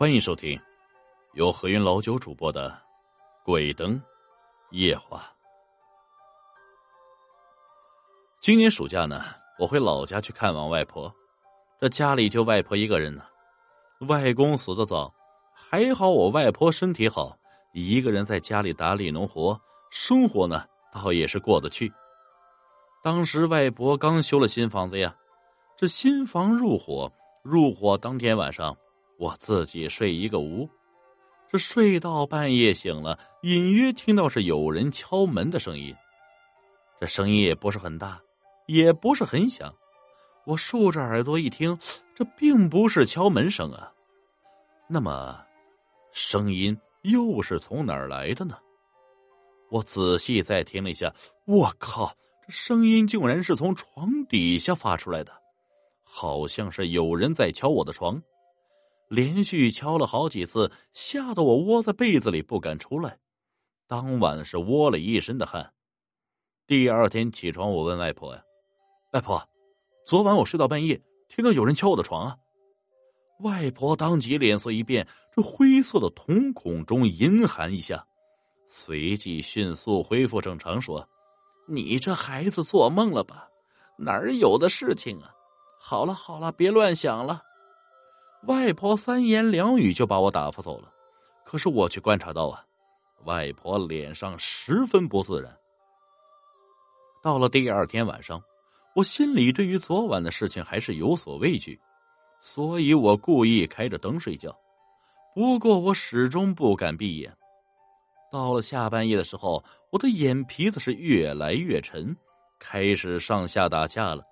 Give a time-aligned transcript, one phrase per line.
[0.00, 0.58] 欢迎收听
[1.34, 2.70] 由何云老九主播的
[3.44, 4.00] 《鬼灯
[4.70, 5.18] 夜话》。
[8.40, 9.22] 今年暑假呢，
[9.58, 11.14] 我回老家去看望外婆，
[11.78, 13.22] 这家里就外婆一个人呢。
[14.08, 15.14] 外公死的早，
[15.52, 17.36] 还好我外婆身体好，
[17.74, 19.60] 一个人在家里打理农活，
[19.90, 20.64] 生活呢
[20.94, 21.92] 倒也是过得去。
[23.02, 25.14] 当时外婆刚修了新房子呀，
[25.76, 27.12] 这新房入伙，
[27.42, 28.74] 入伙当天晚上。
[29.20, 30.66] 我自己睡一个屋，
[31.50, 35.94] 这睡到半夜醒了，隐约听到是有人敲门的声音。
[36.98, 38.18] 这声音也不是很大，
[38.64, 39.70] 也不是很响。
[40.46, 41.78] 我竖着耳朵一听，
[42.14, 43.92] 这并不是敲门声啊。
[44.88, 45.38] 那么，
[46.12, 48.56] 声音又是从哪儿来的呢？
[49.68, 51.12] 我仔细再听了一下，
[51.44, 52.10] 我靠，
[52.46, 55.32] 这声音竟然是从床底下发出来的，
[56.02, 58.18] 好像是有人在敲我的床。
[59.10, 63.18] 连续敲了好几次，吓得我窝在被子里不敢出来。
[63.88, 65.72] 当晚是窝了一身的汗。
[66.64, 68.40] 第二天起床，我问外婆呀
[69.12, 69.44] ：“外婆，
[70.06, 72.36] 昨晚我睡到半夜，听到有人敲我的床啊？”
[73.42, 78.06] 外婆当即脸色一变，这灰色的瞳孔中阴寒一下，
[78.68, 81.04] 随即迅速恢复正常，说
[81.66, 83.48] ：“你这孩子做梦了吧？
[83.98, 85.34] 哪儿有的事情啊？
[85.80, 87.42] 好了好了，别乱想了。”
[88.44, 90.92] 外婆三言两语就把我打发走了，
[91.44, 92.64] 可是我却观察到啊，
[93.24, 95.54] 外婆脸上十分不自然。
[97.22, 98.42] 到了第二天晚上，
[98.94, 101.78] 我心里对于昨晚的事情还是有所畏惧，
[102.40, 104.56] 所以我故意开着灯睡觉。
[105.34, 107.36] 不过我始终不敢闭眼。
[108.32, 112.16] 到了下半夜的时候，我的眼皮子是越来越沉，
[112.58, 114.24] 开始上下打架了。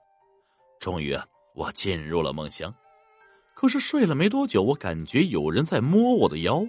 [0.80, 2.74] 终于啊，我进入了梦乡。
[3.60, 6.64] 可是睡了没多久，我感觉有人在摸我的腰。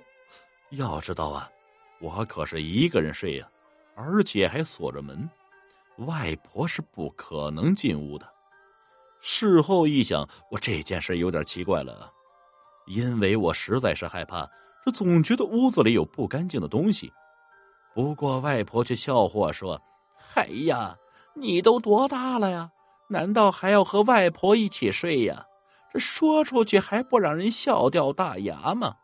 [0.71, 1.47] 要知道啊，
[2.01, 3.47] 我可是一个人睡呀，
[3.93, 5.29] 而且还锁着门，
[6.07, 8.27] 外婆是不可能进屋的。
[9.21, 12.11] 事后一想，我这件事有点奇怪了，
[12.87, 14.49] 因为我实在是害怕，
[14.83, 17.13] 这总觉得屋子里有不干净的东西。
[17.93, 19.79] 不过外婆却笑话说
[20.17, 20.97] ：“嗨呀，
[21.35, 22.71] 你都多大了呀？
[23.09, 25.45] 难道还要和外婆一起睡呀？”
[25.91, 28.95] 这说出去还不让人笑掉大牙吗？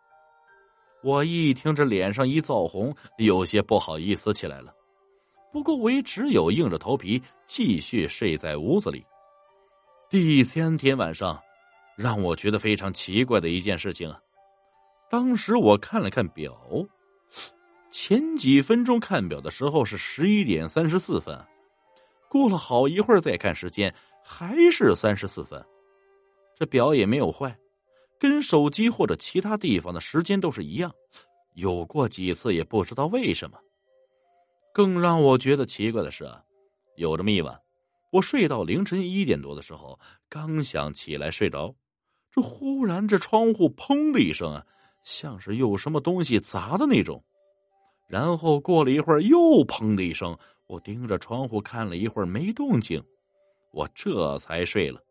[1.03, 4.73] 我一听，这脸上一燥红，有些不好意思起来了。
[5.51, 9.05] 不过我也只有硬着头皮继续睡在屋子里。
[10.09, 11.39] 第三天晚上，
[11.95, 14.19] 让我觉得非常奇怪的一件事情啊！
[15.09, 16.55] 当时我看了看表，
[17.89, 21.39] 前几分钟看表的时候是十一点三十四分，
[22.27, 25.63] 过了好一会儿再看时间，还是三十四分。
[26.57, 27.57] 这表也没有坏，
[28.19, 30.91] 跟手机或者其他地方的时间都是一样。
[31.53, 33.57] 有过几次也不知道为什么。
[34.73, 36.29] 更让我觉得奇怪的是，
[36.95, 37.57] 有这么一晚，
[38.11, 41.73] 我睡到凌晨一点多的时候，刚想起来睡着，
[42.31, 44.65] 这忽然这窗户砰的一声啊，
[45.03, 47.23] 像是有什么东西砸的那种。
[48.07, 50.37] 然后过了一会儿又砰的一声，
[50.67, 53.01] 我盯着窗户看了一会儿没动静，
[53.71, 55.01] 我这才睡了。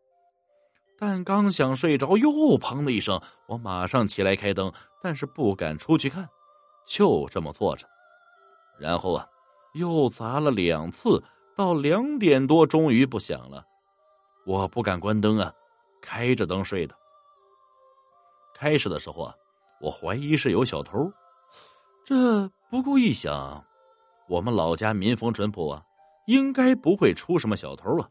[0.97, 6.27] 但刚想睡着，又砰的一声，我马上起来开灯，但是不敢出去看，
[6.87, 7.85] 就这么坐着。
[8.79, 9.27] 然后啊，
[9.73, 11.21] 又砸了两次，
[11.55, 13.65] 到两点多终于不响了。
[14.45, 15.53] 我不敢关灯啊，
[16.01, 16.95] 开着灯睡的。
[18.53, 19.35] 开始的时候啊，
[19.81, 21.11] 我怀疑是有小偷，
[22.05, 23.61] 这不过一想，
[24.29, 25.83] 我们老家民风淳朴啊，
[26.27, 28.09] 应该不会出什么小偷啊。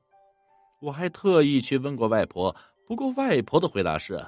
[0.80, 2.54] 我还特意去问过外婆。
[2.86, 4.24] 不过，外婆的回答是：“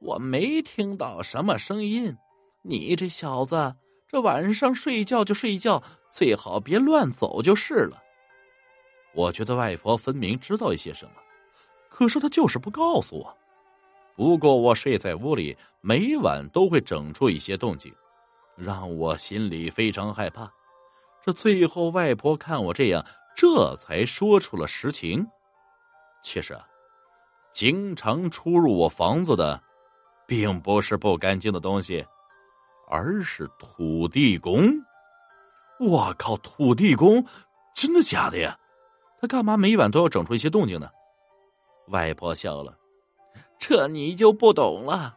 [0.00, 2.16] 我没听到什么声音。
[2.62, 3.74] 你这小子，
[4.06, 8.02] 这晚上睡觉就睡觉，最好别乱走就是了。”
[9.12, 11.12] 我觉得外婆分明知道一些什么，
[11.88, 13.36] 可是她就是不告诉我。
[14.14, 17.92] 不过，我睡在屋里，每晚都会整出一些动静，
[18.54, 20.48] 让我心里非常害怕。
[21.24, 23.04] 这最后，外婆看我这样，
[23.34, 25.26] 这才说出了实情。
[26.22, 26.64] 其实啊。
[27.52, 29.60] 经常出入我房子的，
[30.26, 32.04] 并不是不干净的东西，
[32.88, 34.70] 而是土地公。
[35.78, 37.24] 我靠，土地公，
[37.74, 38.56] 真的假的呀？
[39.20, 40.88] 他干嘛每晚都要整出一些动静呢？
[41.88, 42.76] 外婆笑了，
[43.58, 45.16] 这你就不懂了。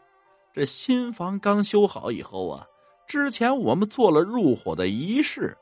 [0.53, 2.65] 这新房刚修好以后啊，
[3.07, 5.57] 之前我们做了入伙的仪式，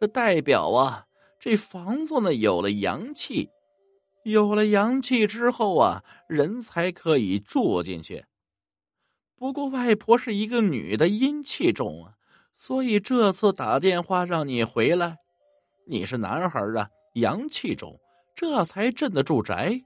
[0.00, 1.04] 这代表啊，
[1.38, 3.48] 这房子呢有了阳气。
[4.24, 8.24] 有了阳气之后啊，人才可以住进去。
[9.36, 12.12] 不过外婆是一个女的，阴气重啊，
[12.56, 15.16] 所以这次打电话让你回来。
[15.88, 17.98] 你是男孩啊，阳气重，
[18.36, 19.82] 这才镇得住宅。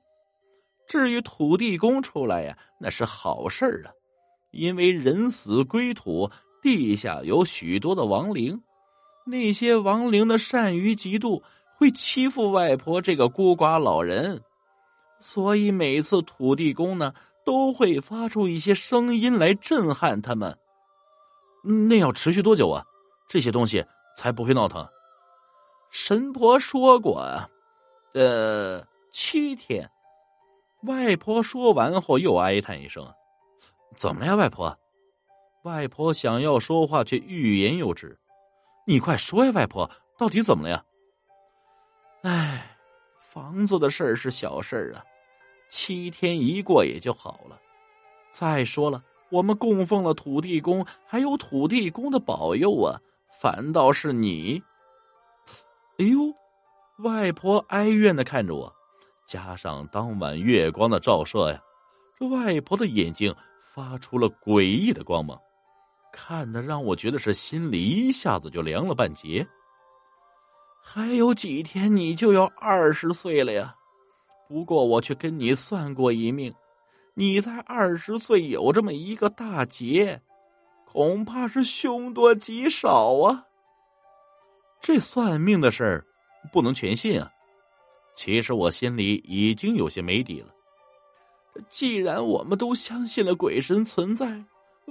[0.87, 3.91] 至于土地公出来呀，那是好事啊，
[4.53, 6.31] 因为人死归土，
[6.63, 8.63] 地下有许多的亡灵，
[9.25, 11.43] 那些亡灵的善于嫉妒，
[11.77, 14.43] 会欺负外婆这个孤寡老人，
[15.21, 17.15] 所以每次土地公呢。
[17.47, 20.59] 都会发出一些声音来震撼他们。
[21.89, 22.85] 那要持续多久啊？
[23.29, 23.87] 这些东西
[24.17, 24.85] 才不会闹腾？
[25.93, 27.49] 神婆说过啊，
[28.15, 29.89] 呃，七天。
[30.83, 33.09] 外婆说完后又哀叹一声
[33.97, 34.77] ：“怎么了呀，外婆？”
[35.63, 38.19] 外婆想要说话，却欲言又止。
[38.89, 39.89] 你快说呀，外婆，
[40.19, 40.85] 到底怎么了呀？
[42.27, 42.77] 哎，
[43.21, 45.05] 房子的事儿是小事啊。
[45.69, 47.57] 七天一过也就好了。
[48.31, 49.01] 再说了，
[49.31, 52.99] 我们供奉了土地公，还有土地公的保佑啊，
[53.41, 54.61] 反倒是你。
[55.99, 56.35] 哎呦，
[56.99, 58.75] 外婆哀怨的看着我，
[59.25, 61.63] 加上当晚月光的照射呀，
[62.19, 63.33] 这外婆的眼睛
[63.63, 65.41] 发出了诡异的光芒，
[66.13, 69.47] 看的让我觉得是心里一下子就凉了半截。
[70.89, 73.75] 还有几天你就要二十岁了呀。
[74.49, 76.55] 不过我却跟你算过一命，
[77.13, 80.23] 你在二十岁有这么一个大劫，
[80.87, 83.45] 恐怕是凶多吉少啊。
[84.81, 86.07] 这算命的事儿
[86.53, 87.29] 不能全信啊。
[88.15, 90.55] 其实我心里已经有些没底了。
[91.69, 94.41] 既然我们都相信了鬼神存在，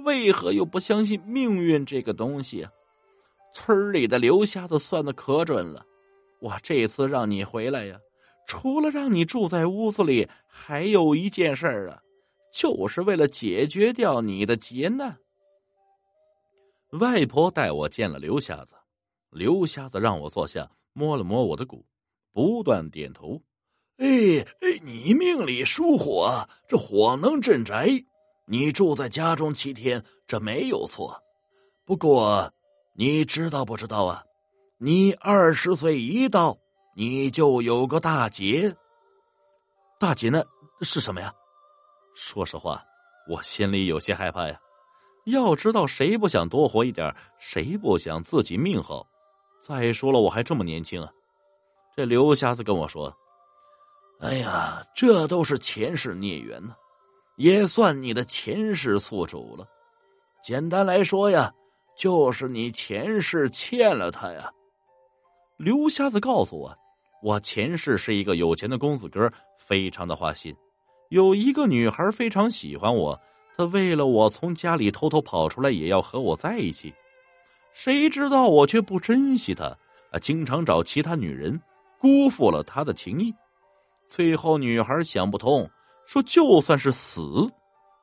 [0.04, 2.70] 为何又不相信命运这个东西啊？
[3.52, 5.84] 村里的刘瞎子算的可准了，
[6.40, 7.98] 我这次让你回来呀。
[8.46, 12.00] 除了让你住在屋子里，还有一件事儿啊，
[12.52, 15.16] 就是为了解决掉你的劫难。
[16.92, 18.74] 外婆带我见了刘瞎子，
[19.30, 21.84] 刘瞎子让我坐下，摸了摸我的骨，
[22.32, 23.42] 不断点头。
[23.96, 24.06] 哎
[24.60, 27.88] 哎，你命里属火，这火能镇宅，
[28.46, 31.20] 你住在家中七天，这没有错。
[31.84, 32.52] 不过，
[32.96, 34.24] 你知道不知道啊？
[34.78, 36.58] 你二十岁一到。
[36.98, 38.74] 你就有个大劫，
[40.00, 40.42] 大劫呢
[40.80, 41.30] 是什么呀？
[42.14, 42.82] 说实话，
[43.28, 44.58] 我心里有些害怕呀。
[45.26, 47.14] 要知道，谁不想多活一点？
[47.38, 49.06] 谁不想自己命好？
[49.60, 51.12] 再说了，我还这么年轻啊。
[51.94, 53.14] 这刘瞎子跟我说
[54.20, 56.74] ：“哎呀，这都是前世孽缘呢，
[57.36, 59.68] 也算你的前世宿主了。
[60.42, 61.52] 简单来说呀，
[61.96, 64.50] 就是你前世欠了他呀。”
[65.56, 66.76] 刘瞎子告诉我。
[67.22, 70.54] 我前世是一个有钱的公子哥，非常的花心。
[71.08, 73.18] 有一个女孩非常喜欢我，
[73.56, 76.94] 她为了我从家里偷偷跑出来，也要和我在一起。
[77.72, 79.64] 谁知道我却不珍惜她，
[80.12, 81.60] 啊，经常找其他女人，
[81.98, 83.34] 辜负了她的情谊。
[84.06, 85.68] 最后女孩想不通，
[86.06, 87.50] 说就算是死，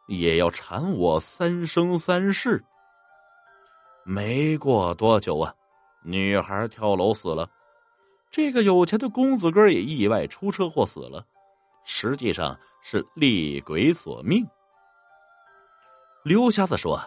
[0.08, 2.62] 也要缠我三生三世。
[4.04, 5.54] 没过多久啊，
[6.04, 7.50] 女孩跳楼死了。
[8.30, 11.26] 这个有钱的公子哥也意外出车祸死了，
[11.86, 14.46] 实际上是厉鬼索命。
[16.24, 17.00] 刘瞎子说：“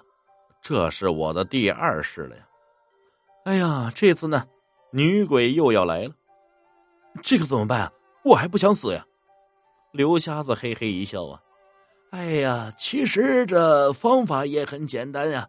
[0.63, 2.43] 这是我的第二世了呀！
[3.45, 4.47] 哎呀，这次呢，
[4.91, 6.15] 女鬼又要来了，
[7.23, 7.93] 这可怎么办啊？
[8.25, 9.05] 我还不想死呀！”
[9.93, 11.43] 刘瞎子嘿嘿一笑啊
[12.13, 15.49] ：“哎呀，其实这方法也很简单呀，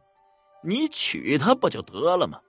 [0.63, 2.39] 你娶她不就得了吗？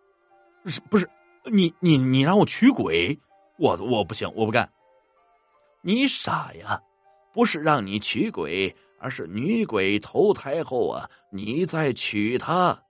[0.67, 1.09] 是不是？”
[1.51, 3.19] 你你你让我娶鬼，
[3.57, 4.71] 我我不行，我不干。
[5.81, 6.83] 你傻呀？
[7.33, 12.83] 不是让你娶鬼，而是女鬼投胎后啊，你再娶她。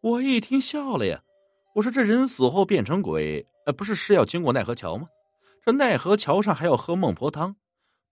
[0.00, 1.22] 我一听笑了呀，
[1.74, 5.06] 我说这人死后变成鬼，呃，不是是要经过奈何桥吗？
[5.62, 7.54] 这奈何桥上还要喝孟婆汤，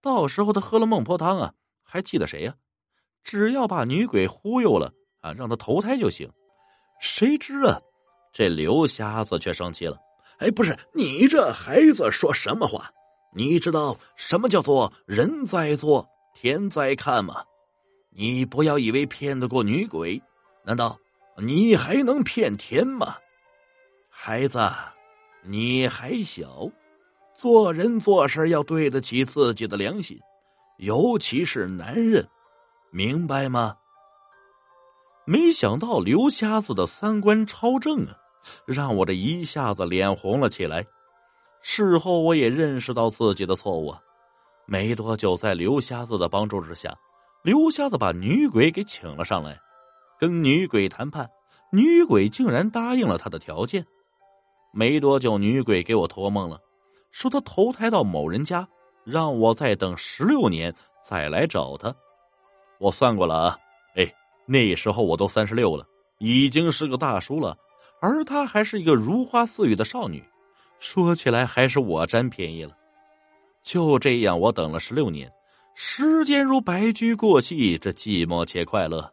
[0.01, 2.55] 到时候他喝了孟婆汤啊，还记得谁呀？
[3.23, 4.93] 只要把女鬼忽悠了
[5.25, 6.29] 啊，让他投胎就行。
[7.01, 7.81] 谁知啊？
[8.31, 9.97] 这刘瞎子却生气了，
[10.37, 12.91] 哎，不是你这孩子说什么话？
[13.33, 17.43] 你知道什么叫做人在做天在看吗？
[18.11, 20.21] 你不要以为骗得过女鬼，
[20.63, 20.97] 难道
[21.37, 23.17] 你还能骗天吗？
[24.09, 24.59] 孩子，
[25.41, 26.69] 你还小，
[27.35, 30.19] 做人做事要对得起自己的良心，
[30.77, 32.25] 尤其是男人，
[32.91, 33.75] 明白吗？
[35.25, 38.15] 没想到刘瞎子的三观超正啊！
[38.65, 40.85] 让我这一下子脸红了起来。
[41.63, 43.93] 事后我也认识到自己的错误。
[44.67, 46.95] 没多久，在刘瞎子的帮助之下，
[47.43, 49.59] 刘瞎子把女鬼给请了上来，
[50.19, 51.27] 跟女鬼谈判，
[51.71, 53.83] 女鬼竟然答应了他的条件。
[54.73, 56.59] 没多久，女鬼给我托梦了，
[57.11, 58.67] 说她投胎到某人家，
[59.03, 61.95] 让我再等十六年再来找她。
[62.77, 63.57] 我算过了啊，
[63.95, 64.13] 哎，
[64.45, 65.87] 那时候我都三十六了，
[66.19, 67.57] 已经是个大叔了，
[67.99, 70.23] 而她还是一个如花似玉的少女。
[70.79, 72.77] 说起来，还是我占便宜了。
[73.63, 75.31] 就这样，我等了十六年，
[75.73, 79.11] 时间如白驹过隙，这寂寞且快乐。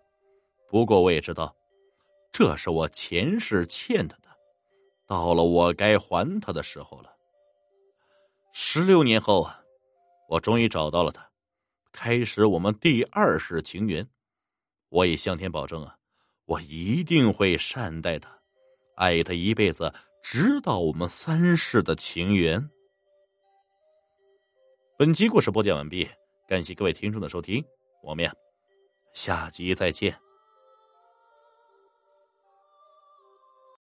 [0.69, 1.55] 不过我也知道，
[2.31, 4.29] 这是我前世欠他的，
[5.07, 7.11] 到了我该还他的时候了。
[8.53, 9.59] 十六年后啊，
[10.29, 11.27] 我终于找到了他，
[11.91, 14.07] 开始我们第二世情缘。
[14.93, 15.97] 我也向天保证啊，
[16.45, 18.31] 我一定会善待他，
[18.95, 19.93] 爱他一辈子。
[20.23, 22.71] 直到我们三世的情缘。
[24.97, 26.09] 本集故事播讲完毕，
[26.47, 27.65] 感谢各位听众的收听，
[28.03, 28.33] 我们呀，
[29.15, 30.22] 下集再见。